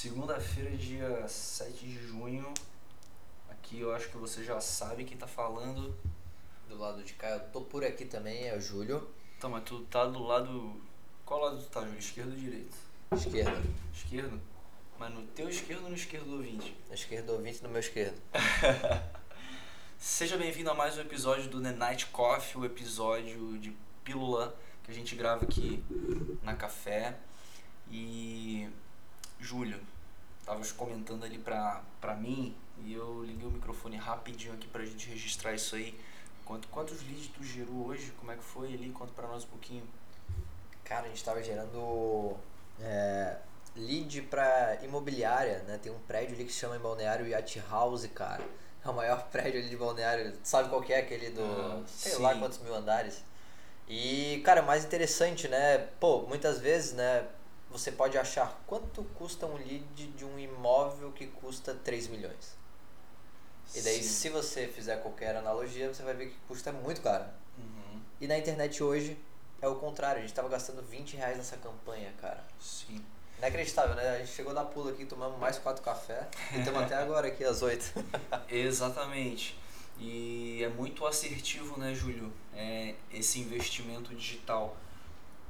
[0.00, 2.54] Segunda-feira, dia 7 de junho.
[3.50, 5.92] Aqui eu acho que você já sabe quem tá falando.
[6.68, 9.10] Do lado de cá, eu tô por aqui também, é o Júlio.
[9.36, 10.80] Então, mas tu tá do lado.
[11.26, 11.98] Qual lado tu tá, Júlio?
[11.98, 12.76] Esquerdo ou direito?
[13.10, 13.60] Esquerda.
[13.92, 14.40] Esquerdo?
[15.00, 16.76] Mas no teu esquerdo ou no esquerdo do ouvinte?
[16.88, 18.22] Na esquerda ouvinte no meu esquerdo.
[19.98, 24.92] Seja bem-vindo a mais um episódio do The Night Coffee, o episódio de pílula que
[24.92, 25.82] a gente grava aqui
[26.44, 27.18] na café.
[27.90, 28.68] E
[29.40, 29.80] Júlio,
[30.44, 35.08] tava comentando ali pra, pra mim e eu liguei o microfone rapidinho aqui pra gente
[35.08, 35.98] registrar isso aí.
[36.44, 38.12] Quanto, quantos leads tu gerou hoje?
[38.18, 38.90] Como é que foi ali?
[38.90, 39.86] Conta pra nós um pouquinho.
[40.84, 42.36] Cara, a gente tava gerando
[42.80, 43.36] é,
[43.76, 45.78] lead pra imobiliária, né?
[45.82, 48.42] Tem um prédio ali que se chama em Balneário Yacht House, cara.
[48.84, 50.32] É o maior prédio ali de Balneário.
[50.32, 51.42] Tu sabe qual que é aquele do...
[51.42, 52.22] Ah, sei sim.
[52.22, 53.22] lá quantos mil andares.
[53.86, 55.78] E, cara, mais interessante, né?
[55.98, 57.26] Pô, muitas vezes, né?
[57.70, 62.56] Você pode achar quanto custa um lead de um imóvel que custa 3 milhões.
[63.74, 64.08] E daí, Sim.
[64.08, 67.24] se você fizer qualquer analogia, você vai ver que custa muito caro.
[67.58, 68.00] Uhum.
[68.20, 69.18] E na internet hoje
[69.60, 72.42] é o contrário, a gente tava gastando 20 reais nessa campanha, cara.
[72.58, 73.04] Sim.
[73.38, 74.16] Inacreditável, né?
[74.16, 77.44] A gente chegou da pula aqui, tomamos mais quatro café e estamos até agora aqui
[77.44, 77.92] às 8.
[78.48, 79.56] Exatamente.
[79.98, 82.32] E é muito assertivo, né, Júlio?
[82.54, 84.76] É esse investimento digital.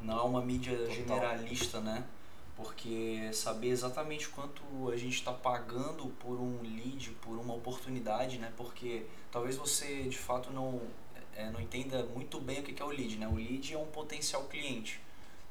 [0.00, 0.94] Não é uma mídia Total.
[0.94, 2.04] generalista, né?
[2.56, 8.52] Porque saber exatamente quanto a gente está pagando por um lead, por uma oportunidade, né?
[8.56, 10.80] Porque talvez você de fato não,
[11.36, 13.28] é, não entenda muito bem o que que é o lead, né?
[13.28, 15.00] O lead é um potencial cliente.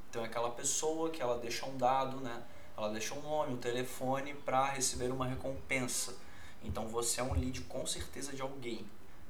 [0.09, 2.43] Então é aquela pessoa que ela deixa um dado, né?
[2.77, 6.15] Ela deixa um nome, um telefone para receber uma recompensa.
[6.63, 8.85] Então você é um lead com certeza de alguém,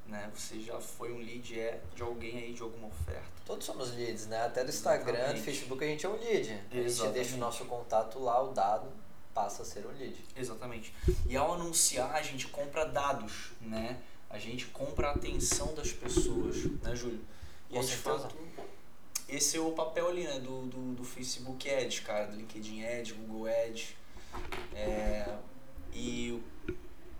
[0.07, 0.29] né?
[0.33, 3.27] Você já foi um lead é de alguém aí de alguma oferta.
[3.45, 4.45] Todos somos leads, né?
[4.45, 5.43] Até do Instagram, do Exatamente.
[5.43, 6.27] Facebook a gente é um lead.
[6.29, 7.13] A gente Exatamente.
[7.13, 8.87] deixa o nosso contato lá, o dado
[9.33, 10.15] passa a ser um lead.
[10.35, 10.93] Exatamente.
[11.27, 13.99] E ao anunciar, a gente compra dados, né?
[14.29, 17.21] A gente compra a atenção das pessoas, né, Júlio?
[17.69, 18.19] E Com aí, de certeza.
[18.19, 18.35] fato,
[19.29, 23.11] esse é o papel ali, né, do, do, do Facebook Ads, cara, do LinkedIn Ads,
[23.11, 23.95] Google Ads.
[24.73, 25.37] É,
[25.93, 26.41] e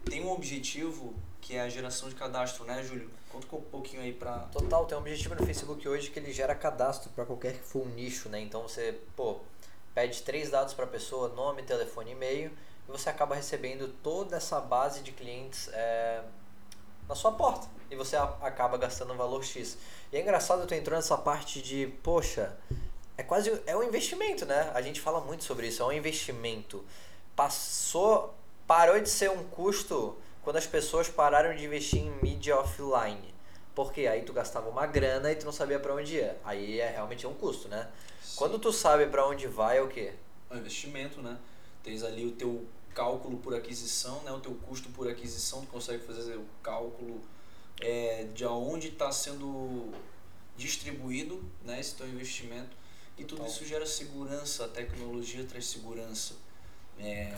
[0.06, 1.14] tem um objetivo
[1.48, 3.10] que é a geração de cadastro, né, Júlio?
[3.32, 4.40] Conta um pouquinho aí pra...
[4.52, 7.84] Total, tem um objetivo no Facebook hoje que ele gera cadastro para qualquer que for
[7.88, 8.42] um nicho, né?
[8.42, 9.38] Então você, pô,
[9.96, 12.52] pede três dados para a pessoa, nome, telefone, e-mail,
[12.86, 16.22] e você acaba recebendo toda essa base de clientes é,
[17.08, 17.66] na sua porta.
[17.90, 19.78] E você a- acaba gastando um valor X.
[20.12, 22.58] E é engraçado tu entrou nessa parte de, poxa,
[23.18, 24.70] é quase é um investimento, né?
[24.74, 26.84] A gente fala muito sobre isso, é um investimento.
[27.38, 28.34] Passou,
[28.68, 33.36] parou de ser um custo quando as pessoas pararam de investir em mídia offline.
[33.76, 36.40] Porque aí tu gastava uma grana e tu não sabia para onde ia.
[36.46, 37.86] Aí é realmente um custo, né?
[38.38, 40.14] Quando tu sabe para onde vai é o quê?
[40.50, 41.38] É um investimento, né?
[41.84, 42.66] Tens ali o teu
[42.96, 44.32] cálculo por aquisição, né?
[44.32, 47.22] O teu custo por aquisição, tu consegue fazer o cálculo
[47.82, 49.92] é, de aonde está sendo
[50.56, 51.78] distribuído, né?
[51.78, 52.74] Esse teu investimento
[53.18, 53.52] e tudo Total.
[53.52, 56.36] isso gera segurança, a tecnologia traz segurança.
[56.98, 57.38] É,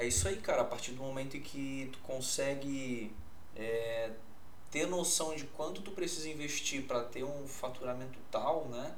[0.00, 0.62] é isso aí, cara.
[0.62, 3.12] A partir do momento em que tu consegue
[3.54, 4.10] é,
[4.70, 8.94] ter noção de quanto tu precisa investir para ter um faturamento tal, né?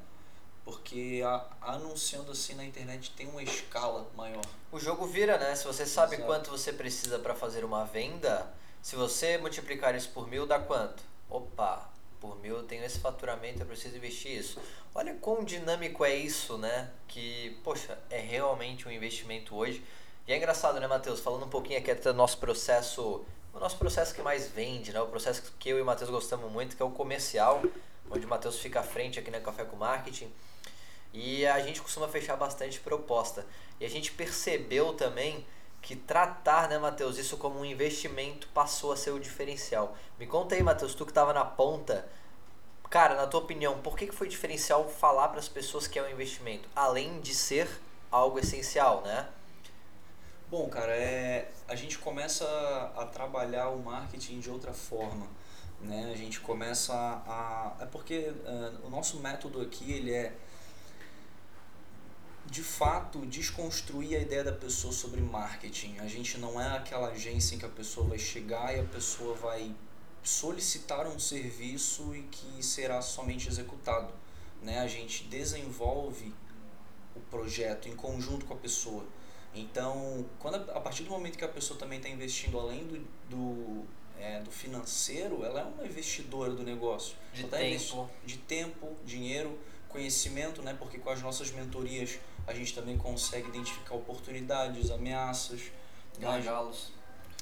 [0.63, 4.45] Porque a, anunciando assim na internet tem uma escala maior.
[4.71, 5.53] O jogo vira, né?
[5.55, 6.27] Se você sabe Exato.
[6.27, 11.03] quanto você precisa para fazer uma venda, se você multiplicar isso por mil, dá quanto?
[11.29, 14.57] Opa, por mil eu tenho esse faturamento, eu preciso investir isso.
[14.95, 16.91] Olha quão dinâmico é isso, né?
[17.09, 19.83] Que, poxa, é realmente um investimento hoje.
[20.25, 21.19] E é engraçado, né, Matheus?
[21.19, 25.01] Falando um pouquinho aqui até do nosso processo, o nosso processo que mais vende, né?
[25.01, 27.61] O processo que eu e o Matheus gostamos muito, que é o comercial,
[28.09, 30.31] onde o Matheus fica à frente aqui na Café com Marketing.
[31.11, 33.45] E a gente costuma fechar bastante proposta.
[33.81, 35.45] E a gente percebeu também
[35.81, 39.97] que tratar, né, Matheus, isso como um investimento passou a ser o diferencial.
[40.17, 42.07] Me conta aí, Matheus, tu que estava na ponta.
[42.89, 46.03] Cara, na tua opinião, por que, que foi diferencial falar para as pessoas que é
[46.03, 46.69] um investimento?
[46.73, 47.67] Além de ser
[48.09, 49.27] algo essencial, né?
[50.53, 52.45] Bom, cara, é, a gente começa
[52.95, 55.25] a, trabalhar o marketing de outra forma,
[55.81, 56.11] né?
[56.13, 60.31] A gente começa a, é porque ah, o nosso método aqui ele é
[62.45, 65.97] de fato desconstruir a ideia da pessoa sobre marketing.
[65.97, 69.33] A gente não é aquela agência em que a pessoa vai chegar e a pessoa
[69.33, 69.75] vai
[70.21, 74.13] solicitar um serviço e que será somente executado,
[74.61, 74.81] né?
[74.81, 76.31] A gente desenvolve
[77.15, 79.03] o projeto em conjunto com a pessoa.
[79.55, 83.07] Então, quando a, a partir do momento que a pessoa também está investindo além do,
[83.29, 83.85] do,
[84.19, 87.15] é, do financeiro, ela é uma investidora do negócio.
[87.33, 88.09] De tá tempo.
[88.25, 89.57] de tempo, dinheiro,
[89.89, 90.75] conhecimento, né?
[90.77, 95.71] Porque com as nossas mentorias a gente também consegue identificar oportunidades, ameaças,
[96.19, 96.91] gargalos.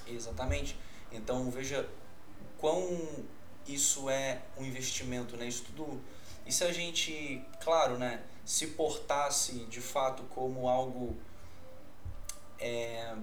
[0.07, 0.77] Exatamente.
[1.11, 1.87] Então veja
[2.57, 3.25] quão
[3.67, 5.47] isso é um investimento, né?
[5.47, 6.01] Isso tudo.
[6.45, 11.15] E se a gente, claro, né, se portasse de fato como algo
[12.61, 13.15] é,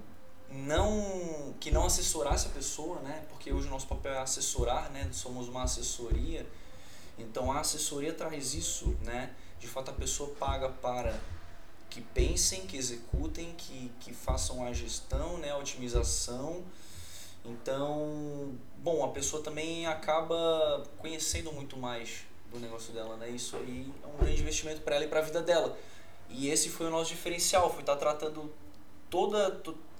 [0.51, 3.25] não que não assessorasse a pessoa, né?
[3.29, 5.09] Porque hoje o nosso papel é assessorar, né?
[5.11, 6.45] Somos uma assessoria.
[7.17, 9.33] Então a assessoria traz isso, né?
[9.59, 11.17] De fato a pessoa paga para
[11.89, 15.51] que pensem, que executem, que, que façam a gestão, né?
[15.51, 16.63] A otimização.
[17.45, 23.29] Então, bom, a pessoa também acaba conhecendo muito mais do negócio dela, né?
[23.29, 25.77] Isso aí é um grande investimento para ela e para a vida dela.
[26.29, 28.51] E esse foi o nosso diferencial, foi estar tá tratando
[29.09, 29.51] toda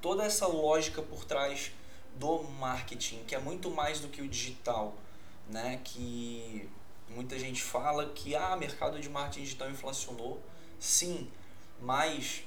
[0.01, 1.71] toda essa lógica por trás
[2.15, 4.95] do marketing, que é muito mais do que o digital,
[5.49, 5.79] né?
[5.83, 6.69] Que
[7.09, 10.41] muita gente fala que ah, mercado de marketing digital inflacionou.
[10.79, 11.29] Sim,
[11.81, 12.43] mas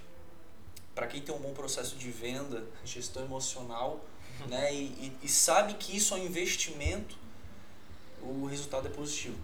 [0.95, 4.01] para quem tem um bom processo de venda, gestão emocional,
[4.49, 7.17] né, e, e, e sabe que isso é um investimento,
[8.21, 9.39] o resultado é positivo.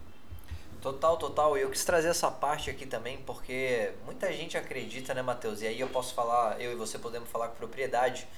[0.80, 1.56] Total, total.
[1.56, 5.60] Eu quis trazer essa parte aqui também porque muita gente acredita, né, Matheus?
[5.60, 8.28] E aí eu posso falar, eu e você podemos falar com propriedade,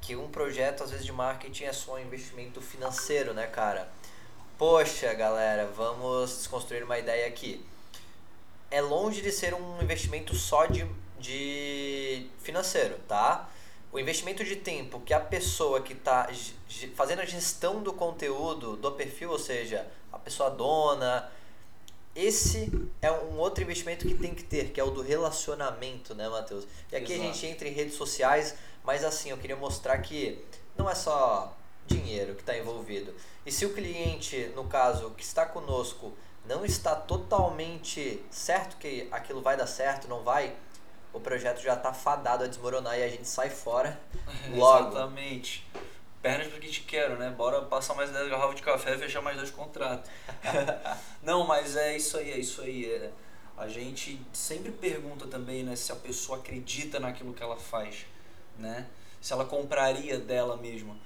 [0.00, 3.90] que um projeto, às vezes, de marketing é só um investimento financeiro, né, cara?
[4.56, 7.64] Poxa, galera, vamos desconstruir uma ideia aqui.
[8.70, 10.86] É longe de ser um investimento só de,
[11.18, 13.48] de financeiro, tá?
[13.92, 16.28] O investimento de tempo que a pessoa que está
[16.94, 21.30] fazendo a gestão do conteúdo, do perfil, ou seja, a pessoa dona,
[22.24, 22.70] esse
[23.00, 26.66] é um outro investimento que tem que ter, que é o do relacionamento, né, Matheus?
[26.90, 27.28] E aqui Exato.
[27.28, 30.44] a gente entra em redes sociais, mas assim, eu queria mostrar que
[30.76, 31.56] não é só
[31.86, 33.14] dinheiro que está envolvido.
[33.44, 36.12] E se o cliente, no caso, que está conosco,
[36.46, 40.54] não está totalmente certo que aquilo vai dar certo, não vai,
[41.12, 44.00] o projeto já está fadado a desmoronar e a gente sai fora
[44.54, 44.88] logo.
[44.88, 45.66] Exatamente
[46.22, 47.30] pernas porque te quero, né?
[47.30, 50.10] Bora passar mais 10 garrafas de café e fechar mais dois contratos.
[51.22, 52.86] não, mas é isso aí, é isso aí.
[52.86, 53.10] É,
[53.56, 58.06] a gente sempre pergunta também, né, se a pessoa acredita naquilo que ela faz,
[58.58, 58.86] né?
[59.20, 60.96] Se ela compraria dela mesma.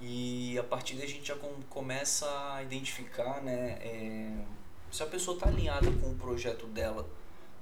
[0.00, 4.30] E a partir daí a gente já com, começa a identificar, né, é,
[4.90, 7.06] se a pessoa está alinhada com o projeto dela,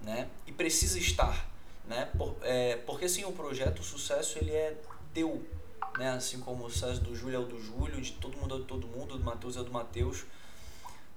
[0.02, 0.28] né?
[0.46, 1.48] E precisa estar,
[1.84, 2.10] né?
[2.16, 4.76] Por, é, porque assim, o projeto, o sucesso, ele é
[5.12, 5.44] teu,
[5.96, 6.10] né?
[6.10, 8.64] Assim como o sucesso do Júlio é o do Júlio, de todo mundo é do
[8.64, 10.24] todo mundo, do Matheus é do Matheus.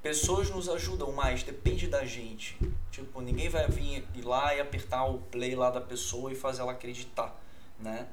[0.02, 2.58] Pessoas nos ajudam mais, depende da gente.
[2.90, 6.62] Tipo, ninguém vai vir ir lá e apertar o play lá da pessoa e fazer
[6.62, 7.38] ela acreditar,
[7.78, 8.08] né?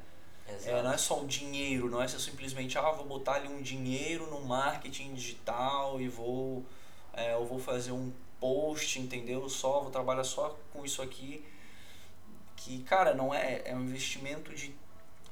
[0.65, 3.61] É, não é só o dinheiro, não é só simplesmente, ah, vou botar ali um
[3.61, 6.65] dinheiro no marketing digital e vou,
[7.13, 9.49] é, eu vou fazer um post, entendeu?
[9.49, 11.45] Só, vou trabalhar só com isso aqui.
[12.57, 14.75] Que, cara, não é, é um investimento de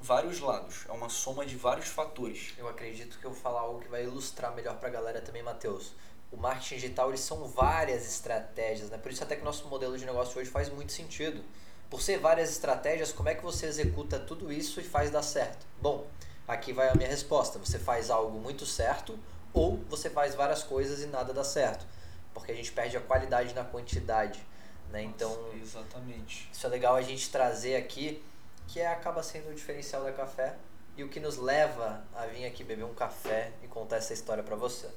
[0.00, 2.52] vários lados, é uma soma de vários fatores.
[2.58, 5.42] Eu acredito que eu vou falar algo que vai ilustrar melhor para a galera também,
[5.42, 5.92] Matheus.
[6.30, 8.98] O marketing digital, eles são várias estratégias, né?
[8.98, 11.44] Por isso até que nosso modelo de negócio hoje faz muito sentido.
[11.88, 15.64] Por ser várias estratégias, como é que você executa tudo isso e faz dar certo?
[15.80, 16.06] Bom,
[16.46, 17.58] aqui vai a minha resposta.
[17.58, 19.18] Você faz algo muito certo
[19.52, 21.86] ou você faz várias coisas e nada dá certo.
[22.32, 24.44] Porque a gente perde a qualidade na quantidade.
[24.90, 25.02] Né?
[25.02, 26.48] Então, exatamente.
[26.52, 28.22] Isso é legal a gente trazer aqui
[28.68, 30.56] que é, acaba sendo o diferencial da café
[30.96, 34.42] e o que nos leva a vir aqui beber um café e contar essa história
[34.42, 34.88] para você.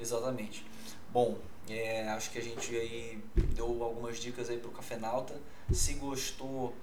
[0.00, 0.66] Exatamente.
[1.12, 1.38] Bom,
[1.68, 3.22] é, acho que a gente aí
[3.54, 5.34] deu algumas dicas aí pro Café Nauta.
[5.72, 6.74] Se gostou,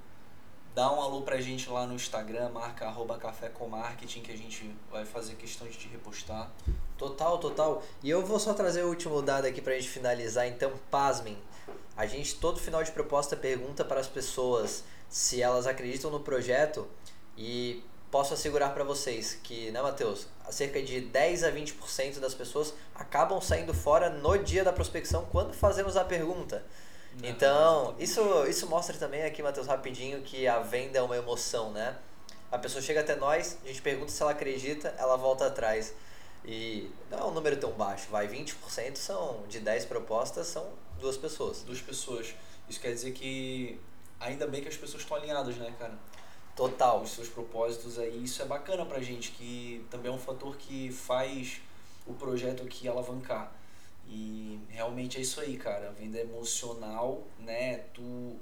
[0.73, 4.37] dá um alô pra gente lá no Instagram, marca arroba café com marketing que a
[4.37, 6.49] gente vai fazer questão de te repostar.
[6.97, 7.83] Total, total.
[8.01, 11.37] E eu vou só trazer o último dado aqui pra gente finalizar, então pasmem.
[11.95, 16.87] A gente todo final de proposta pergunta para as pessoas se elas acreditam no projeto
[17.37, 22.73] e posso assegurar para vocês que, né, Matheus, cerca de 10 a 20% das pessoas
[22.95, 26.63] acabam saindo fora no dia da prospecção quando fazemos a pergunta.
[27.21, 31.71] Não, então, isso, isso mostra também aqui, Matheus, rapidinho, que a venda é uma emoção,
[31.71, 31.97] né?
[32.49, 35.93] A pessoa chega até nós, a gente pergunta se ela acredita, ela volta atrás.
[36.45, 41.17] E não é um número tão baixo, vai 20% são de 10 propostas são duas
[41.17, 41.63] pessoas.
[41.63, 42.33] Duas pessoas.
[42.69, 43.79] Isso quer dizer que
[44.21, 45.97] ainda bem que as pessoas estão alinhadas, né, cara?
[46.55, 47.01] Total.
[47.01, 50.91] Os seus propósitos aí, isso é bacana pra gente, que também é um fator que
[50.91, 51.59] faz
[52.05, 53.51] o projeto aqui alavancar.
[54.07, 55.89] E realmente é isso aí, cara.
[55.89, 57.77] A venda emocional, né?
[57.93, 58.35] Tu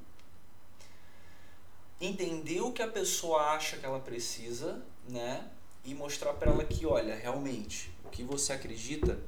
[2.02, 5.50] entender o que a pessoa acha que ela precisa, né?
[5.86, 9.20] E mostrar para ela que, olha, realmente, o que você acredita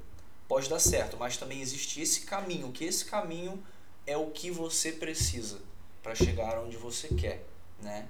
[0.48, 3.64] pode dar certo, mas também existe esse caminho, que esse caminho
[4.06, 5.62] é o que você precisa
[6.02, 7.46] para chegar onde você quer,
[7.82, 8.08] né?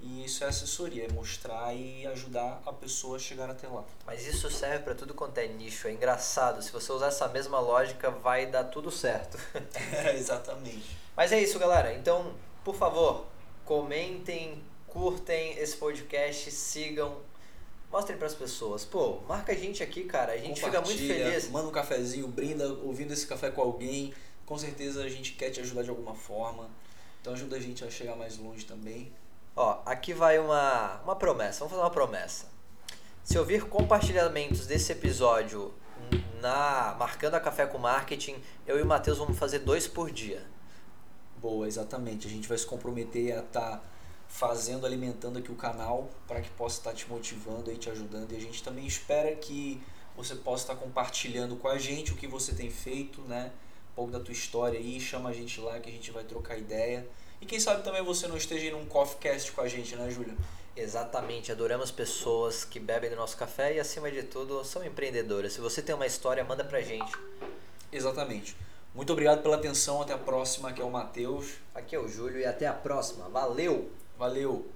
[0.00, 3.84] E isso é assessoria, é mostrar e ajudar a pessoa a chegar até lá.
[4.04, 5.88] Mas isso serve para tudo quanto é nicho.
[5.88, 6.62] É engraçado.
[6.62, 9.38] Se você usar essa mesma lógica, vai dar tudo certo.
[9.92, 10.96] É, exatamente.
[11.16, 11.94] Mas é isso, galera.
[11.94, 13.26] Então, por favor,
[13.64, 17.16] comentem, curtem esse podcast, sigam,
[17.90, 18.84] mostrem para as pessoas.
[18.84, 20.32] Pô, marca a gente aqui, cara.
[20.32, 21.48] A gente fica muito feliz.
[21.48, 24.12] Manda um cafezinho, brinda ouvindo esse café com alguém.
[24.44, 26.68] Com certeza a gente quer te ajudar de alguma forma.
[27.26, 29.12] Então ajuda a gente a chegar mais longe também.
[29.56, 31.58] Ó, aqui vai uma, uma promessa.
[31.58, 32.46] Vamos fazer uma promessa.
[33.24, 35.74] Se ouvir compartilhamentos desse episódio
[36.40, 40.46] na marcando a Café com Marketing, eu e o Matheus vamos fazer dois por dia.
[41.38, 42.28] Boa, exatamente.
[42.28, 43.82] A gente vai se comprometer a estar tá
[44.28, 48.30] fazendo, alimentando aqui o canal para que possa estar tá te motivando e te ajudando.
[48.30, 49.82] E a gente também espera que
[50.16, 53.50] você possa estar tá compartilhando com a gente o que você tem feito, né?
[53.96, 57.08] Pouco da tua história aí, chama a gente lá que a gente vai trocar ideia.
[57.40, 60.10] E quem sabe também você não esteja em um coffee cast com a gente, né,
[60.10, 60.36] Júlio?
[60.76, 65.54] Exatamente, adoramos pessoas que bebem do nosso café e acima de tudo são empreendedoras.
[65.54, 67.10] Se você tem uma história, manda pra gente.
[67.90, 68.54] Exatamente.
[68.94, 71.54] Muito obrigado pela atenção, até a próxima, aqui é o Matheus.
[71.74, 73.28] Aqui é o Júlio e até a próxima.
[73.30, 73.90] Valeu!
[74.18, 74.66] Valeu!